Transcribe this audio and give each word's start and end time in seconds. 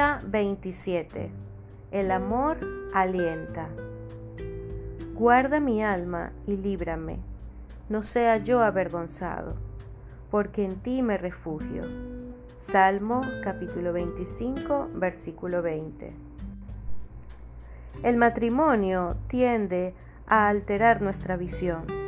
Día 0.00 0.18
27. 0.24 1.30
El 1.90 2.10
amor 2.10 2.56
alienta. 2.94 3.68
Guarda 5.12 5.60
mi 5.60 5.84
alma 5.84 6.32
y 6.46 6.56
líbrame, 6.56 7.18
no 7.90 8.02
sea 8.02 8.38
yo 8.38 8.62
avergonzado, 8.62 9.56
porque 10.30 10.64
en 10.64 10.76
ti 10.76 11.02
me 11.02 11.18
refugio. 11.18 11.84
Salmo 12.60 13.20
capítulo 13.44 13.92
25, 13.92 14.88
versículo 14.94 15.60
20. 15.60 16.14
El 18.02 18.16
matrimonio 18.16 19.18
tiende 19.28 19.92
a 20.26 20.48
alterar 20.48 21.02
nuestra 21.02 21.36
visión. 21.36 21.99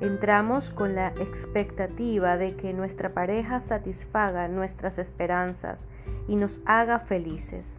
Entramos 0.00 0.70
con 0.70 0.94
la 0.94 1.08
expectativa 1.08 2.36
de 2.36 2.54
que 2.54 2.72
nuestra 2.72 3.14
pareja 3.14 3.60
satisfaga 3.60 4.46
nuestras 4.46 4.96
esperanzas 4.96 5.86
y 6.28 6.36
nos 6.36 6.60
haga 6.66 7.00
felices, 7.00 7.76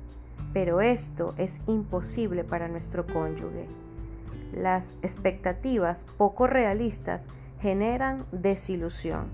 pero 0.51 0.81
esto 0.81 1.33
es 1.37 1.61
imposible 1.65 2.43
para 2.43 2.67
nuestro 2.67 3.05
cónyuge. 3.05 3.67
Las 4.53 4.95
expectativas 5.01 6.05
poco 6.17 6.45
realistas 6.45 7.25
generan 7.61 8.25
desilusión. 8.33 9.27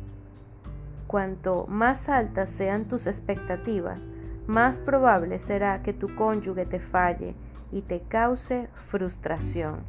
Cuanto 1.07 1.65
más 1.67 2.07
altas 2.07 2.52
sean 2.52 2.85
tus 2.85 3.07
expectativas, 3.07 4.04
más 4.45 4.77
probable 4.77 5.40
será 5.40 5.81
que 5.81 5.93
tu 5.93 6.13
cónyuge 6.15 6.67
te 6.67 6.79
falle 6.79 7.34
y 7.71 7.81
te 7.81 8.02
cause 8.02 8.67
frustración. 8.88 9.79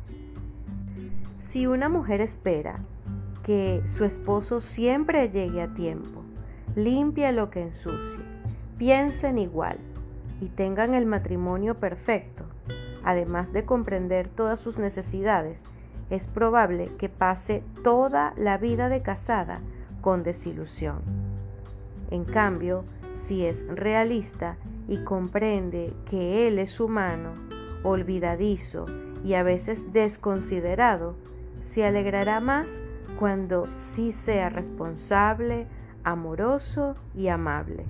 Si 1.49 1.69
una 1.69 1.89
mujer 1.89 2.21
espera 2.21 2.81
que 3.45 3.81
su 3.87 4.05
esposo 4.05 4.61
siempre 4.61 5.31
llegue 5.31 5.63
a 5.63 5.73
tiempo, 5.75 6.25
limpia 6.75 7.31
lo 7.31 7.51
que 7.51 7.63
ensucie, 7.63 8.25
piensen 8.79 9.39
igual 9.39 9.79
y 10.41 10.49
tengan 10.49 10.93
el 10.93 11.07
matrimonio 11.07 11.77
perfecto, 11.77 12.45
además 13.05 13.53
de 13.53 13.65
comprender 13.65 14.29
todas 14.29 14.59
sus 14.59 14.77
necesidades, 14.77 15.63
es 16.11 16.27
probable 16.27 16.91
que 16.99 17.09
pase 17.09 17.63
toda 17.85 18.35
la 18.37 18.59
vida 18.59 18.89
de 18.89 19.03
casada 19.03 19.61
con 20.01 20.25
desilusión. 20.25 20.99
En 22.11 22.25
cambio, 22.25 22.85
si 23.17 23.47
es 23.47 23.65
realista 23.69 24.57
y 24.89 24.99
comprende 24.99 25.95
que 26.11 26.49
él 26.49 26.59
es 26.59 26.81
humano, 26.81 27.35
olvidadizo 27.85 28.87
y 29.25 29.35
a 29.35 29.45
veces 29.45 29.93
desconsiderado, 29.93 31.15
se 31.67 31.85
alegrará 31.85 32.41
más 32.41 32.83
cuando 33.19 33.67
sí 33.75 34.13
sea 34.13 34.49
responsable, 34.49 35.67
amoroso 36.05 36.97
y 37.15 37.29
amable. 37.29 37.85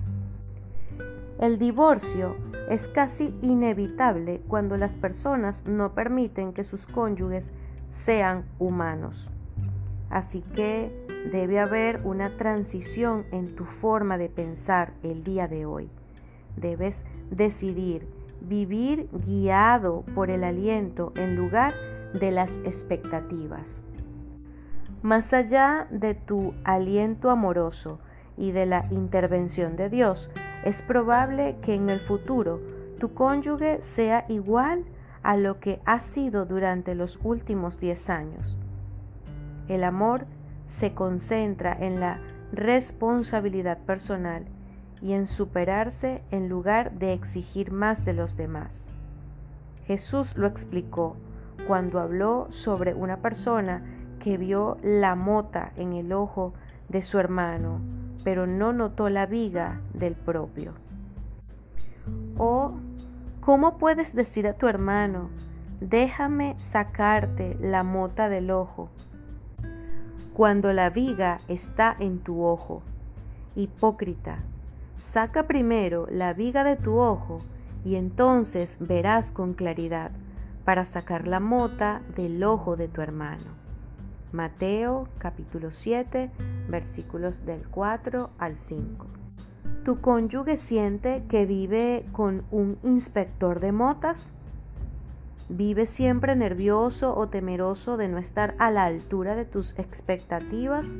El 1.39 1.59
divorcio 1.59 2.35
es 2.69 2.87
casi 2.87 3.33
inevitable 3.41 4.41
cuando 4.47 4.75
las 4.77 4.97
personas 4.97 5.67
no 5.67 5.93
permiten 5.93 6.53
que 6.53 6.63
sus 6.63 6.87
cónyuges 6.87 7.53
sean 7.89 8.45
humanos. 8.57 9.29
Así 10.09 10.41
que 10.41 10.91
debe 11.31 11.59
haber 11.59 12.01
una 12.03 12.35
transición 12.37 13.25
en 13.31 13.55
tu 13.55 13.65
forma 13.65 14.17
de 14.17 14.29
pensar 14.29 14.93
el 15.03 15.23
día 15.23 15.47
de 15.47 15.65
hoy. 15.65 15.89
Debes 16.55 17.05
decidir 17.29 18.07
vivir 18.41 19.09
guiado 19.11 20.03
por 20.15 20.31
el 20.31 20.43
aliento 20.43 21.11
en 21.15 21.35
lugar 21.35 21.73
de 21.73 21.96
las 22.13 22.55
expectativas. 22.57 23.83
Más 25.01 25.33
allá 25.33 25.87
de 25.91 26.15
tu 26.15 26.53
aliento 26.63 27.29
amoroso 27.29 27.99
y 28.35 28.51
de 28.51 28.65
la 28.65 28.85
intervención 28.91 29.75
de 29.75 29.89
Dios, 29.89 30.29
es 30.63 30.81
probable 30.81 31.57
que 31.61 31.75
en 31.75 31.89
el 31.89 31.99
futuro 31.99 32.61
tu 32.99 33.13
cónyuge 33.13 33.81
sea 33.81 34.25
igual 34.27 34.85
a 35.23 35.37
lo 35.37 35.59
que 35.59 35.81
ha 35.85 35.99
sido 35.99 36.45
durante 36.45 36.95
los 36.95 37.19
últimos 37.23 37.79
10 37.79 38.09
años. 38.09 38.57
El 39.67 39.83
amor 39.83 40.25
se 40.69 40.93
concentra 40.93 41.73
en 41.73 41.99
la 41.99 42.19
responsabilidad 42.51 43.79
personal 43.79 44.45
y 45.01 45.13
en 45.13 45.27
superarse 45.27 46.23
en 46.31 46.49
lugar 46.49 46.93
de 46.93 47.13
exigir 47.13 47.71
más 47.71 48.03
de 48.05 48.13
los 48.13 48.35
demás. 48.35 48.87
Jesús 49.85 50.35
lo 50.35 50.47
explicó 50.47 51.17
cuando 51.65 51.99
habló 51.99 52.47
sobre 52.51 52.93
una 52.93 53.17
persona 53.17 53.81
que 54.19 54.37
vio 54.37 54.77
la 54.83 55.15
mota 55.15 55.71
en 55.77 55.93
el 55.93 56.11
ojo 56.13 56.53
de 56.89 57.01
su 57.01 57.19
hermano, 57.19 57.79
pero 58.23 58.45
no 58.45 58.73
notó 58.73 59.09
la 59.09 59.25
viga 59.25 59.79
del 59.93 60.15
propio. 60.15 60.73
O, 62.37 62.73
¿cómo 63.41 63.77
puedes 63.77 64.13
decir 64.13 64.47
a 64.47 64.53
tu 64.53 64.67
hermano, 64.67 65.29
déjame 65.79 66.55
sacarte 66.59 67.57
la 67.59 67.83
mota 67.83 68.29
del 68.29 68.51
ojo, 68.51 68.89
cuando 70.33 70.73
la 70.73 70.89
viga 70.89 71.37
está 71.47 71.95
en 71.99 72.19
tu 72.19 72.43
ojo? 72.43 72.81
Hipócrita, 73.55 74.39
saca 74.97 75.43
primero 75.43 76.05
la 76.11 76.33
viga 76.33 76.63
de 76.63 76.75
tu 76.75 76.99
ojo 76.99 77.39
y 77.83 77.95
entonces 77.95 78.77
verás 78.79 79.31
con 79.31 79.53
claridad 79.53 80.11
para 80.67 80.83
sacar 80.83 81.29
la 81.29 81.39
mota 81.39 82.01
del 82.17 82.43
ojo 82.43 82.75
de 82.75 82.89
tu 82.89 83.01
hermano. 83.01 83.55
Mateo 84.33 85.07
capítulo 85.17 85.71
7 85.71 86.29
versículos 86.67 87.45
del 87.45 87.65
4 87.69 88.31
al 88.37 88.57
5. 88.57 89.05
¿Tu 89.85 90.01
cónyuge 90.01 90.57
siente 90.57 91.23
que 91.29 91.45
vive 91.45 92.05
con 92.11 92.43
un 92.51 92.77
inspector 92.83 93.61
de 93.61 93.71
motas? 93.71 94.33
¿Vive 95.47 95.85
siempre 95.85 96.35
nervioso 96.35 97.15
o 97.15 97.29
temeroso 97.29 97.95
de 97.95 98.09
no 98.09 98.17
estar 98.17 98.53
a 98.59 98.69
la 98.69 98.83
altura 98.83 99.37
de 99.37 99.45
tus 99.45 99.71
expectativas? 99.79 100.99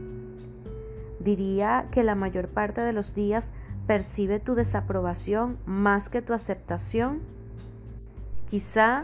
Diría 1.20 1.90
que 1.92 2.06
la 2.06 2.16
mayor 2.16 2.48
parte 2.48 2.80
de 2.80 2.94
los 2.94 3.14
días 3.14 3.52
percibe 3.86 4.40
tu 4.40 4.56
desaprobación 4.56 5.58
más 5.66 6.08
que 6.08 6.22
tu 6.22 6.32
aceptación. 6.32 7.20
Quizá 8.50 9.04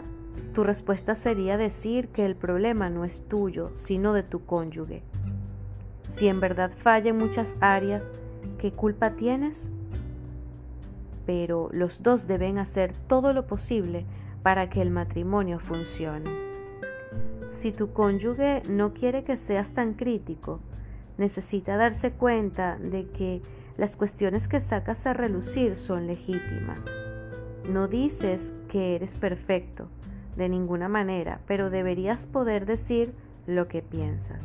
tu 0.54 0.62
respuesta 0.62 1.14
sería 1.14 1.56
decir 1.56 2.08
que 2.08 2.24
el 2.24 2.36
problema 2.36 2.88
no 2.88 3.04
es 3.04 3.26
tuyo, 3.28 3.70
sino 3.74 4.12
de 4.12 4.22
tu 4.22 4.44
cónyuge. 4.44 5.02
Si 6.10 6.28
en 6.28 6.38
verdad 6.38 6.70
falla 6.76 7.10
en 7.10 7.18
muchas 7.18 7.56
áreas, 7.60 8.10
¿qué 8.58 8.72
culpa 8.72 9.10
tienes? 9.10 9.68
Pero 11.26 11.70
los 11.72 12.02
dos 12.02 12.26
deben 12.28 12.58
hacer 12.58 12.92
todo 13.08 13.32
lo 13.32 13.46
posible 13.46 14.04
para 14.42 14.70
que 14.70 14.80
el 14.80 14.90
matrimonio 14.90 15.58
funcione. 15.58 16.30
Si 17.52 17.72
tu 17.72 17.92
cónyuge 17.92 18.62
no 18.68 18.94
quiere 18.94 19.24
que 19.24 19.36
seas 19.36 19.72
tan 19.72 19.94
crítico, 19.94 20.60
necesita 21.18 21.76
darse 21.76 22.12
cuenta 22.12 22.76
de 22.78 23.08
que 23.08 23.42
las 23.76 23.96
cuestiones 23.96 24.46
que 24.46 24.60
sacas 24.60 25.06
a 25.06 25.14
relucir 25.14 25.76
son 25.76 26.06
legítimas. 26.06 26.78
No 27.68 27.88
dices 27.88 28.52
que 28.68 28.94
eres 28.94 29.14
perfecto, 29.14 29.88
de 30.36 30.48
ninguna 30.48 30.88
manera, 30.88 31.40
pero 31.46 31.70
deberías 31.70 32.26
poder 32.26 32.66
decir 32.66 33.12
lo 33.46 33.68
que 33.68 33.82
piensas. 33.82 34.44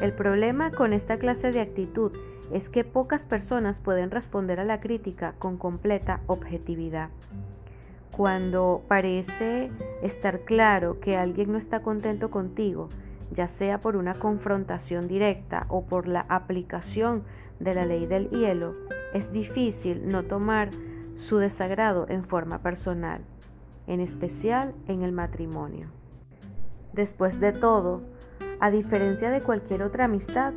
El 0.00 0.12
problema 0.12 0.70
con 0.70 0.92
esta 0.92 1.18
clase 1.18 1.52
de 1.52 1.60
actitud 1.60 2.12
es 2.52 2.68
que 2.68 2.84
pocas 2.84 3.22
personas 3.22 3.78
pueden 3.78 4.10
responder 4.10 4.60
a 4.60 4.64
la 4.64 4.80
crítica 4.80 5.34
con 5.38 5.56
completa 5.56 6.20
objetividad. 6.26 7.10
Cuando 8.16 8.82
parece 8.88 9.70
estar 10.02 10.40
claro 10.40 11.00
que 11.00 11.16
alguien 11.16 11.52
no 11.52 11.58
está 11.58 11.80
contento 11.80 12.30
contigo, 12.30 12.88
ya 13.30 13.48
sea 13.48 13.80
por 13.80 13.96
una 13.96 14.18
confrontación 14.18 15.08
directa 15.08 15.66
o 15.68 15.86
por 15.86 16.08
la 16.08 16.26
aplicación 16.28 17.22
de 17.58 17.72
la 17.72 17.86
ley 17.86 18.04
del 18.06 18.28
hielo, 18.28 18.74
es 19.14 19.32
difícil 19.32 20.08
no 20.10 20.24
tomar 20.24 20.70
su 21.14 21.38
desagrado 21.38 22.06
en 22.08 22.24
forma 22.24 22.58
personal 22.58 23.22
en 23.86 24.00
especial 24.00 24.74
en 24.88 25.02
el 25.02 25.12
matrimonio. 25.12 25.88
Después 26.92 27.40
de 27.40 27.52
todo, 27.52 28.02
a 28.60 28.70
diferencia 28.70 29.30
de 29.30 29.40
cualquier 29.40 29.82
otra 29.82 30.04
amistad, 30.04 30.52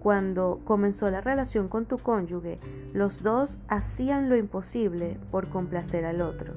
cuando 0.00 0.60
comenzó 0.64 1.10
la 1.10 1.20
relación 1.20 1.68
con 1.68 1.86
tu 1.86 1.98
cónyuge, 1.98 2.58
los 2.92 3.22
dos 3.22 3.58
hacían 3.68 4.28
lo 4.28 4.36
imposible 4.36 5.18
por 5.30 5.48
complacer 5.48 6.04
al 6.04 6.22
otro. 6.22 6.54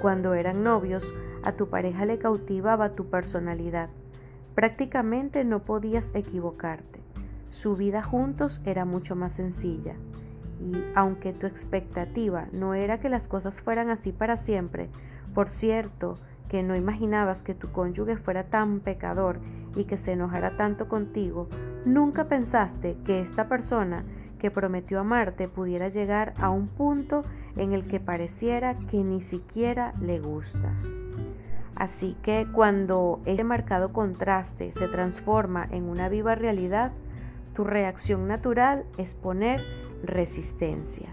Cuando 0.00 0.34
eran 0.34 0.62
novios, 0.62 1.12
a 1.44 1.52
tu 1.52 1.68
pareja 1.68 2.06
le 2.06 2.18
cautivaba 2.18 2.90
tu 2.90 3.06
personalidad. 3.06 3.88
Prácticamente 4.54 5.44
no 5.44 5.64
podías 5.64 6.10
equivocarte. 6.14 7.00
Su 7.50 7.76
vida 7.76 8.02
juntos 8.02 8.60
era 8.64 8.84
mucho 8.84 9.16
más 9.16 9.32
sencilla. 9.32 9.94
Y 10.60 10.76
aunque 10.94 11.32
tu 11.32 11.46
expectativa 11.46 12.46
no 12.52 12.74
era 12.74 13.00
que 13.00 13.08
las 13.08 13.28
cosas 13.28 13.60
fueran 13.60 13.90
así 13.90 14.12
para 14.12 14.36
siempre, 14.36 14.90
por 15.34 15.50
cierto, 15.50 16.16
que 16.48 16.62
no 16.62 16.76
imaginabas 16.76 17.42
que 17.42 17.54
tu 17.54 17.72
cónyuge 17.72 18.16
fuera 18.16 18.44
tan 18.44 18.80
pecador 18.80 19.40
y 19.74 19.84
que 19.84 19.96
se 19.96 20.12
enojara 20.12 20.56
tanto 20.56 20.88
contigo, 20.88 21.48
nunca 21.84 22.24
pensaste 22.28 22.96
que 23.04 23.20
esta 23.20 23.48
persona 23.48 24.04
que 24.38 24.50
prometió 24.50 25.00
amarte 25.00 25.48
pudiera 25.48 25.88
llegar 25.88 26.34
a 26.36 26.50
un 26.50 26.68
punto 26.68 27.24
en 27.56 27.72
el 27.72 27.86
que 27.86 27.98
pareciera 27.98 28.76
que 28.90 29.02
ni 29.02 29.20
siquiera 29.20 29.94
le 30.00 30.20
gustas. 30.20 30.96
Así 31.74 32.16
que 32.22 32.46
cuando 32.52 33.20
ese 33.24 33.42
marcado 33.42 33.92
contraste 33.92 34.70
se 34.72 34.86
transforma 34.86 35.66
en 35.70 35.84
una 35.84 36.08
viva 36.08 36.34
realidad, 36.34 36.92
tu 37.54 37.64
reacción 37.64 38.28
natural 38.28 38.84
es 38.96 39.14
poner 39.14 39.60
resistencia. 40.04 41.08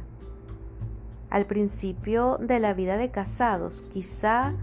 Al 1.32 1.46
principio 1.46 2.38
de 2.42 2.60
la 2.60 2.74
vida 2.74 2.98
de 2.98 3.10
casados, 3.10 3.84
quizá 3.94 4.54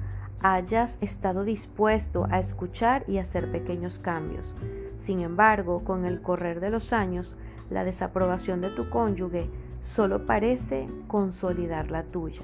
hayas 0.41 0.99
estado 1.00 1.44
dispuesto 1.44 2.26
a 2.31 2.38
escuchar 2.38 3.05
y 3.09 3.17
hacer 3.17 3.50
pequeños 3.50 3.99
cambios. 3.99 4.55
Sin 5.00 5.20
embargo, 5.20 5.82
con 5.82 6.05
el 6.05 6.20
correr 6.20 6.61
de 6.61 6.69
los 6.69 6.93
años, 6.93 7.35
la 7.70 7.85
desaprobación 7.85 8.61
de 8.61 8.69
tu 8.69 8.91
cónyuge 8.91 9.49
solo 9.81 10.26
parece 10.26 10.91
consolidar 11.06 11.91
la 11.91 12.03
tuya. 12.03 12.43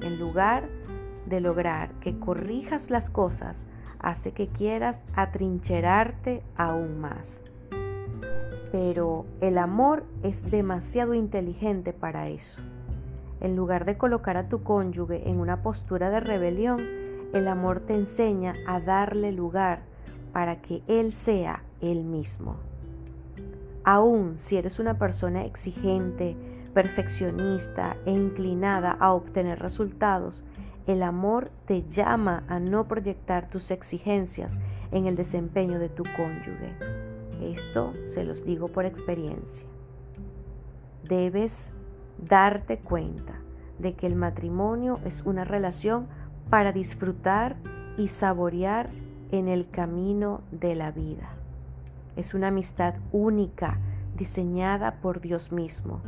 En 0.00 0.18
lugar 0.18 0.70
de 1.26 1.42
lograr 1.42 1.90
que 2.00 2.18
corrijas 2.18 2.88
las 2.88 3.10
cosas, 3.10 3.58
hace 3.98 4.32
que 4.32 4.48
quieras 4.48 5.02
atrincherarte 5.14 6.42
aún 6.56 7.02
más. 7.02 7.42
Pero 8.72 9.26
el 9.42 9.58
amor 9.58 10.04
es 10.22 10.50
demasiado 10.50 11.12
inteligente 11.12 11.92
para 11.92 12.28
eso. 12.30 12.62
En 13.40 13.56
lugar 13.56 13.84
de 13.84 13.98
colocar 13.98 14.36
a 14.36 14.48
tu 14.48 14.62
cónyuge 14.62 15.28
en 15.28 15.40
una 15.40 15.62
postura 15.62 16.10
de 16.10 16.20
rebelión, 16.20 16.80
el 17.32 17.48
amor 17.48 17.80
te 17.80 17.94
enseña 17.94 18.54
a 18.66 18.80
darle 18.80 19.32
lugar 19.32 19.80
para 20.32 20.62
que 20.62 20.82
él 20.86 21.12
sea 21.12 21.62
él 21.80 22.04
mismo. 22.04 22.56
Aún 23.84 24.38
si 24.38 24.56
eres 24.56 24.78
una 24.78 24.98
persona 24.98 25.44
exigente, 25.44 26.36
perfeccionista 26.74 27.96
e 28.04 28.10
inclinada 28.10 28.90
a 28.90 29.12
obtener 29.12 29.60
resultados, 29.60 30.44
el 30.86 31.02
amor 31.02 31.50
te 31.66 31.88
llama 31.88 32.44
a 32.48 32.58
no 32.60 32.86
proyectar 32.86 33.48
tus 33.48 33.70
exigencias 33.70 34.52
en 34.92 35.06
el 35.06 35.16
desempeño 35.16 35.78
de 35.78 35.88
tu 35.88 36.04
cónyuge. 36.16 36.74
Esto 37.42 37.92
se 38.06 38.24
los 38.24 38.44
digo 38.44 38.68
por 38.68 38.86
experiencia. 38.86 39.66
Debes 41.04 41.70
darte 42.18 42.78
cuenta 42.78 43.34
de 43.78 43.94
que 43.94 44.06
el 44.06 44.16
matrimonio 44.16 45.00
es 45.04 45.22
una 45.24 45.44
relación 45.44 46.06
para 46.50 46.72
disfrutar 46.72 47.56
y 47.96 48.08
saborear 48.08 48.88
en 49.30 49.48
el 49.48 49.68
camino 49.68 50.40
de 50.50 50.74
la 50.74 50.90
vida. 50.90 51.30
Es 52.16 52.34
una 52.34 52.48
amistad 52.48 52.94
única 53.12 53.78
diseñada 54.16 55.00
por 55.00 55.20
Dios 55.20 55.52
mismo, 55.52 56.00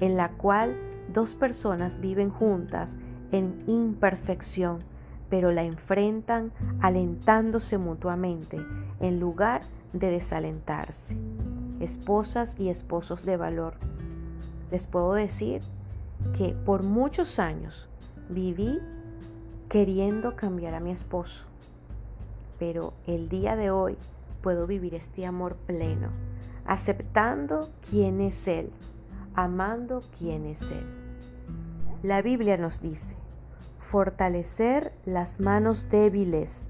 en 0.00 0.16
la 0.16 0.30
cual 0.30 0.76
dos 1.12 1.34
personas 1.34 2.00
viven 2.00 2.30
juntas 2.30 2.90
en 3.32 3.56
imperfección, 3.66 4.78
pero 5.28 5.50
la 5.52 5.62
enfrentan 5.62 6.52
alentándose 6.80 7.78
mutuamente 7.78 8.58
en 9.00 9.20
lugar 9.20 9.62
de 9.92 10.10
desalentarse. 10.10 11.16
Esposas 11.80 12.58
y 12.58 12.68
esposos 12.68 13.24
de 13.24 13.36
valor. 13.36 13.89
Les 14.70 14.86
puedo 14.86 15.14
decir 15.14 15.62
que 16.36 16.54
por 16.64 16.82
muchos 16.82 17.38
años 17.38 17.88
viví 18.28 18.78
queriendo 19.68 20.36
cambiar 20.36 20.74
a 20.74 20.80
mi 20.80 20.90
esposo, 20.90 21.44
pero 22.58 22.92
el 23.06 23.28
día 23.28 23.56
de 23.56 23.70
hoy 23.70 23.96
puedo 24.42 24.66
vivir 24.66 24.94
este 24.94 25.26
amor 25.26 25.56
pleno, 25.66 26.08
aceptando 26.64 27.70
quién 27.88 28.20
es 28.20 28.46
Él, 28.48 28.70
amando 29.34 30.02
quién 30.18 30.46
es 30.46 30.62
Él. 30.70 30.84
La 32.02 32.22
Biblia 32.22 32.56
nos 32.56 32.80
dice, 32.80 33.14
fortalecer 33.90 34.92
las 35.04 35.40
manos 35.40 35.88
débiles 35.90 36.66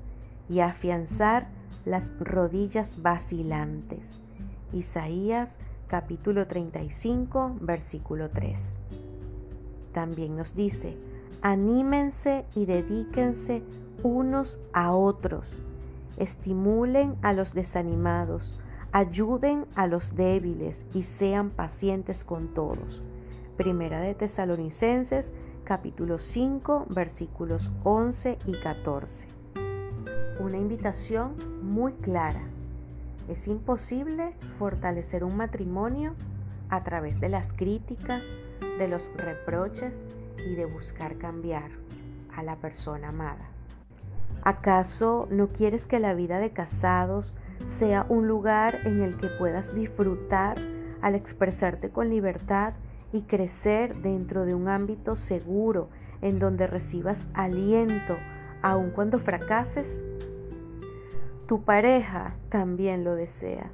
y 0.48 0.60
afianzar 0.60 1.48
las 1.84 2.12
rodillas 2.18 3.02
vacilantes. 3.02 4.20
Isaías 4.72 5.50
capítulo 5.90 6.46
35, 6.46 7.56
versículo 7.60 8.30
3. 8.30 8.78
También 9.92 10.36
nos 10.36 10.54
dice, 10.54 10.96
anímense 11.42 12.44
y 12.54 12.64
dedíquense 12.64 13.64
unos 14.04 14.60
a 14.72 14.92
otros, 14.92 15.50
estimulen 16.16 17.16
a 17.22 17.32
los 17.32 17.54
desanimados, 17.54 18.56
ayuden 18.92 19.66
a 19.74 19.88
los 19.88 20.14
débiles 20.14 20.84
y 20.94 21.02
sean 21.02 21.50
pacientes 21.50 22.22
con 22.22 22.54
todos. 22.54 23.02
Primera 23.56 24.00
de 24.00 24.14
Tesalonicenses 24.14 25.32
capítulo 25.64 26.20
5 26.20 26.86
versículos 26.88 27.68
11 27.82 28.38
y 28.46 28.52
14. 28.52 29.26
Una 30.38 30.56
invitación 30.56 31.34
muy 31.64 31.94
clara. 31.94 32.42
Es 33.30 33.46
imposible 33.46 34.34
fortalecer 34.58 35.22
un 35.22 35.36
matrimonio 35.36 36.14
a 36.68 36.82
través 36.82 37.20
de 37.20 37.28
las 37.28 37.46
críticas, 37.52 38.24
de 38.76 38.88
los 38.88 39.08
reproches 39.16 40.04
y 40.44 40.56
de 40.56 40.64
buscar 40.64 41.16
cambiar 41.16 41.70
a 42.34 42.42
la 42.42 42.56
persona 42.56 43.10
amada. 43.10 43.48
¿Acaso 44.42 45.28
no 45.30 45.48
quieres 45.48 45.86
que 45.86 46.00
la 46.00 46.12
vida 46.14 46.40
de 46.40 46.50
casados 46.50 47.32
sea 47.68 48.04
un 48.08 48.26
lugar 48.26 48.80
en 48.84 49.00
el 49.00 49.16
que 49.16 49.28
puedas 49.28 49.76
disfrutar 49.76 50.58
al 51.00 51.14
expresarte 51.14 51.90
con 51.90 52.10
libertad 52.10 52.74
y 53.12 53.22
crecer 53.22 53.94
dentro 54.02 54.44
de 54.44 54.54
un 54.54 54.68
ámbito 54.68 55.14
seguro 55.14 55.88
en 56.20 56.40
donde 56.40 56.66
recibas 56.66 57.28
aliento 57.32 58.16
aun 58.60 58.90
cuando 58.90 59.20
fracases? 59.20 60.02
Tu 61.50 61.62
pareja 61.62 62.36
también 62.48 63.02
lo 63.02 63.16
desea. 63.16 63.72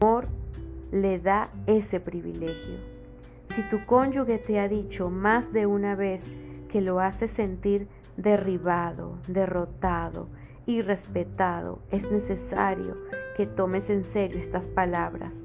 El 0.00 0.06
amor 0.06 0.26
le 0.90 1.18
da 1.18 1.50
ese 1.66 2.00
privilegio. 2.00 2.78
Si 3.50 3.60
tu 3.68 3.84
cónyuge 3.84 4.38
te 4.38 4.58
ha 4.58 4.68
dicho 4.68 5.10
más 5.10 5.52
de 5.52 5.66
una 5.66 5.96
vez 5.96 6.24
que 6.70 6.80
lo 6.80 7.00
hace 7.00 7.28
sentir 7.28 7.88
derribado, 8.16 9.18
derrotado, 9.28 10.28
irrespetado, 10.64 11.80
es 11.90 12.10
necesario 12.10 12.96
que 13.36 13.44
tomes 13.46 13.90
en 13.90 14.02
serio 14.02 14.38
estas 14.38 14.68
palabras. 14.68 15.42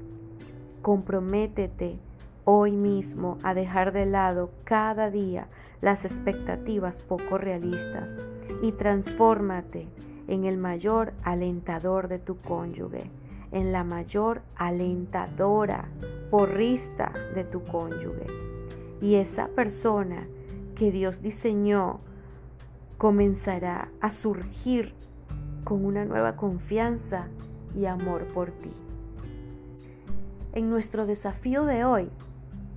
Comprométete 0.80 1.98
hoy 2.46 2.72
mismo 2.72 3.36
a 3.42 3.52
dejar 3.52 3.92
de 3.92 4.06
lado 4.06 4.50
cada 4.64 5.10
día 5.10 5.46
las 5.82 6.06
expectativas 6.06 7.00
poco 7.00 7.36
realistas 7.36 8.16
y 8.62 8.72
transfórmate 8.72 9.88
en 10.30 10.44
el 10.44 10.56
mayor 10.56 11.12
alentador 11.22 12.08
de 12.08 12.18
tu 12.18 12.38
cónyuge, 12.38 13.10
en 13.52 13.72
la 13.72 13.84
mayor 13.84 14.40
alentadora, 14.56 15.88
porrista 16.30 17.12
de 17.34 17.44
tu 17.44 17.62
cónyuge. 17.64 18.26
Y 19.02 19.16
esa 19.16 19.48
persona 19.48 20.26
que 20.74 20.90
Dios 20.90 21.20
diseñó 21.20 22.00
comenzará 22.96 23.90
a 24.00 24.10
surgir 24.10 24.94
con 25.64 25.84
una 25.84 26.06
nueva 26.06 26.36
confianza 26.36 27.26
y 27.76 27.84
amor 27.84 28.24
por 28.32 28.50
ti. 28.52 28.72
En 30.54 30.70
nuestro 30.70 31.04
desafío 31.04 31.64
de 31.64 31.84
hoy, 31.84 32.10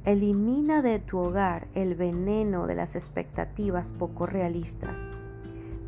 Elimina 0.06 0.82
de 0.82 1.00
tu 1.00 1.18
hogar 1.18 1.70
el 1.76 1.96
veneno 1.96 2.68
de 2.68 2.76
las 2.76 2.98
expectativas 2.98 3.94
poco 3.94 4.26
realistas. 4.26 5.08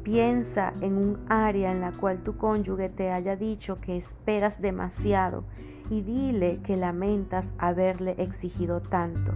Piensa 0.06 0.72
en 0.82 0.98
un 0.98 1.26
área 1.30 1.72
en 1.72 1.82
la 1.82 1.92
cual 1.92 2.20
tu 2.20 2.38
cónyuge 2.38 2.90
te 2.90 3.10
haya 3.10 3.36
dicho 3.36 3.82
que 3.82 3.98
esperas 3.98 4.62
demasiado 4.62 5.46
y 5.90 6.04
dile 6.04 6.60
que 6.62 6.78
lamentas 6.78 7.56
haberle 7.58 8.14
exigido 8.20 8.82
tanto. 8.82 9.34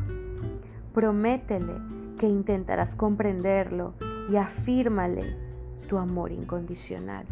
Prométele 0.93 1.73
que 2.19 2.27
intentarás 2.27 2.95
comprenderlo 2.95 3.95
y 4.31 4.35
afírmale 4.35 5.35
tu 5.87 5.97
amor 5.97 6.31
incondicional. 6.31 7.25